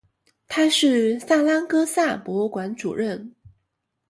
[0.47, 3.35] 他是萨拉戈萨博物馆主任。